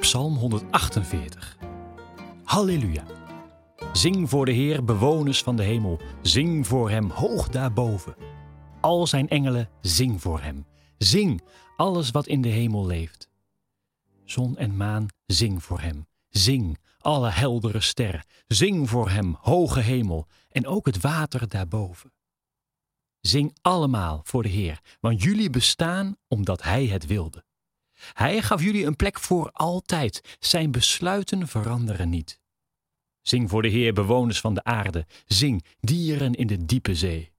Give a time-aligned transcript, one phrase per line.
[0.00, 1.56] Psalm 148.
[2.44, 3.04] Halleluja.
[3.92, 6.00] Zing voor de Heer, bewoners van de hemel.
[6.22, 8.16] Zing voor Hem hoog daarboven.
[8.80, 10.66] Al zijn engelen, zing voor Hem.
[10.98, 11.42] Zing,
[11.76, 13.28] alles wat in de hemel leeft.
[14.24, 16.06] Zon en maan, zing voor Hem.
[16.28, 18.24] Zing, alle heldere sterren.
[18.46, 22.12] Zing voor Hem, hoge hemel, en ook het water daarboven.
[23.20, 27.46] Zing allemaal voor de Heer, want jullie bestaan omdat Hij het wilde.
[28.12, 30.36] Hij gaf jullie een plek voor altijd.
[30.40, 32.40] Zijn besluiten veranderen niet.
[33.22, 35.06] Zing voor de Heer, bewoners van de aarde.
[35.26, 37.32] Zing, dieren in de diepe zee.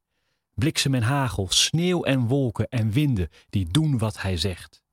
[0.54, 4.84] Bliksem en hagel, sneeuw en wolken en winden die doen wat hij zegt.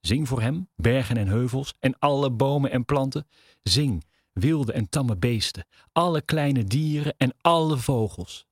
[0.00, 3.26] Zing voor hem, bergen en heuvels en alle bomen en planten.
[3.62, 8.46] Zing, wilde en tamme beesten, alle kleine dieren en alle vogels.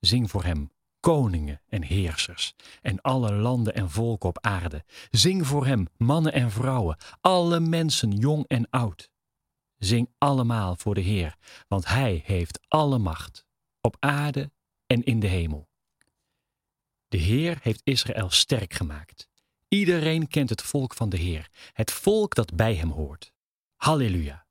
[0.00, 0.70] Zing voor hem,
[1.12, 4.84] koningen en heersers en alle landen en volken op aarde.
[5.10, 9.10] Zing voor hem, mannen en vrouwen, alle mensen, jong en oud.
[9.78, 11.36] Zing allemaal voor de Heer,
[11.68, 13.46] want Hij heeft alle macht,
[13.80, 14.50] op aarde
[14.86, 15.68] en in de hemel.
[17.08, 19.28] De Heer heeft Israël sterk gemaakt.
[19.68, 23.32] Iedereen kent het volk van de Heer, het volk dat bij hem hoort.
[23.76, 24.46] Halleluja.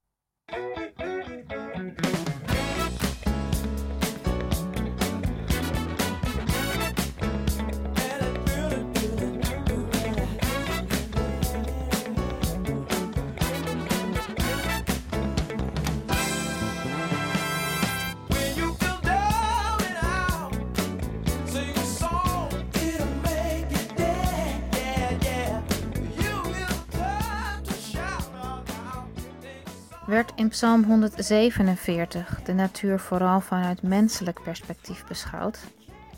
[30.05, 35.59] Werd in Psalm 147 de natuur vooral vanuit menselijk perspectief beschouwd.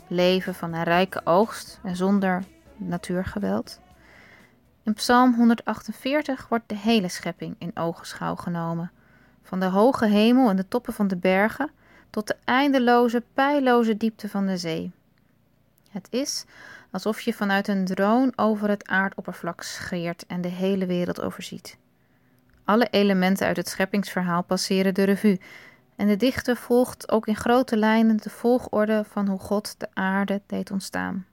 [0.06, 2.44] Leven van een rijke oogst en zonder
[2.76, 3.80] natuurgeweld.
[4.82, 8.90] In Psalm 148 wordt de hele schepping in ogenschouw genomen.
[9.42, 11.70] Van de hoge hemel en de toppen van de bergen
[12.10, 14.92] tot de eindeloze, pijloze diepte van de zee.
[15.90, 16.44] Het is
[16.90, 21.78] alsof je vanuit een drone over het aardoppervlak scheert en de hele wereld overziet.
[22.68, 25.40] Alle elementen uit het scheppingsverhaal passeren de revue.
[25.96, 30.42] En de dichter volgt ook in grote lijnen de volgorde van hoe God de aarde
[30.46, 31.26] deed ontstaan.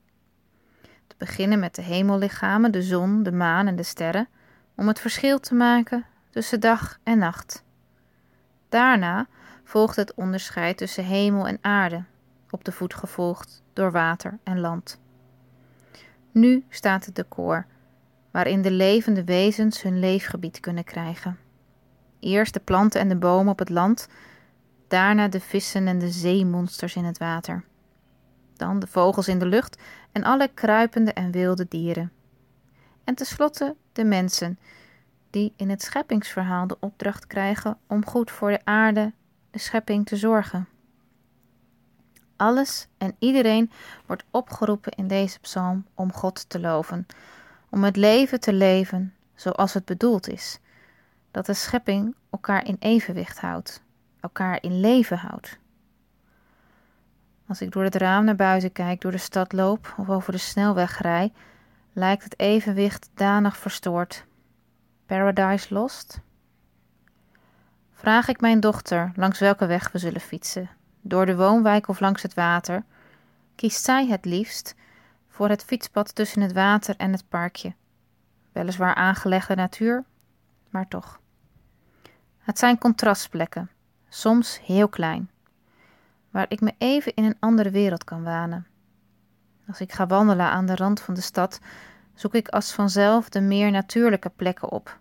[1.07, 4.27] Te beginnen met de hemellichamen, de zon, de maan en de sterren,
[4.75, 7.63] om het verschil te maken tussen dag en nacht.
[8.69, 9.27] Daarna
[9.63, 12.03] volgt het onderscheid tussen hemel en aarde,
[12.49, 14.99] op de voet gevolgd door water en land.
[16.31, 17.65] Nu staat het decor
[18.35, 21.39] waarin de levende wezens hun leefgebied kunnen krijgen.
[22.19, 24.07] Eerst de planten en de bomen op het land,
[24.87, 27.63] daarna de vissen en de zeemonsters in het water.
[28.55, 29.81] Dan de vogels in de lucht
[30.11, 32.11] en alle kruipende en wilde dieren.
[33.03, 34.59] En tenslotte de mensen,
[35.29, 39.13] die in het scheppingsverhaal de opdracht krijgen om goed voor de aarde,
[39.51, 40.67] de schepping, te zorgen.
[42.35, 43.71] Alles en iedereen
[44.05, 47.05] wordt opgeroepen in deze psalm om God te loven,
[47.69, 50.59] om het leven te leven zoals het bedoeld is.
[51.31, 53.81] Dat de schepping elkaar in evenwicht houdt,
[54.19, 55.57] elkaar in leven houdt.
[57.47, 60.37] Als ik door het raam naar buiten kijk, door de stad loop of over de
[60.37, 61.33] snelweg rij,
[61.93, 64.25] lijkt het evenwicht danig verstoord.
[65.05, 66.19] Paradise lost?
[67.93, 70.69] Vraag ik mijn dochter langs welke weg we zullen fietsen,
[71.01, 72.83] door de woonwijk of langs het water,
[73.55, 74.75] kiest zij het liefst
[75.35, 77.73] voor het fietspad tussen het water en het parkje.
[78.51, 80.03] Weliswaar aangelegde natuur,
[80.69, 81.19] maar toch.
[82.37, 83.69] Het zijn contrastplekken,
[84.09, 85.29] soms heel klein,
[86.29, 88.67] waar ik me even in een andere wereld kan wanen.
[89.67, 91.59] Als ik ga wandelen aan de rand van de stad,
[92.13, 94.99] zoek ik als vanzelf de meer natuurlijke plekken op,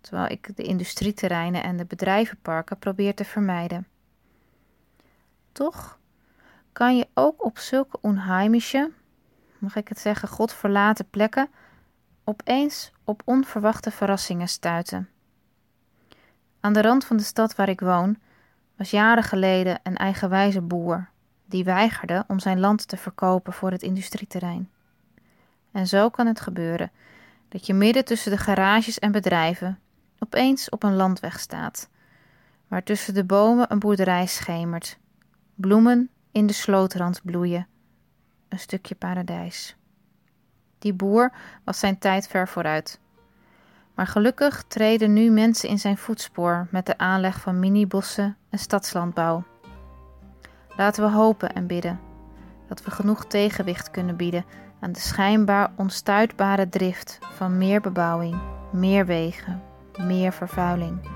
[0.00, 3.86] terwijl ik de industrieterreinen en de bedrijvenparken probeer te vermijden.
[5.52, 5.98] Toch
[6.72, 8.90] kan je ook op zulke onheimische,
[9.64, 11.48] mag ik het zeggen, godverlaten plekken
[12.24, 15.08] opeens op onverwachte verrassingen stuiten.
[16.60, 18.18] Aan de rand van de stad waar ik woon
[18.76, 21.08] was jaren geleden een eigenwijze boer
[21.46, 24.70] die weigerde om zijn land te verkopen voor het industrieterrein.
[25.72, 26.90] En zo kan het gebeuren
[27.48, 29.78] dat je midden tussen de garages en bedrijven
[30.18, 31.88] opeens op een landweg staat,
[32.68, 34.98] waar tussen de bomen een boerderij schemert,
[35.54, 37.66] bloemen in de slootrand bloeien,
[38.54, 39.76] een stukje paradijs.
[40.78, 41.32] Die boer
[41.64, 43.00] was zijn tijd ver vooruit.
[43.94, 49.44] Maar gelukkig treden nu mensen in zijn voetspoor met de aanleg van minibossen en stadslandbouw.
[50.76, 52.00] Laten we hopen en bidden
[52.68, 54.44] dat we genoeg tegenwicht kunnen bieden
[54.80, 58.40] aan de schijnbaar onstuitbare drift van meer bebouwing,
[58.72, 59.62] meer wegen,
[59.98, 61.08] meer vervuiling.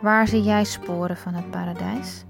[0.00, 2.24] Waar zie jij sporen van het paradijs?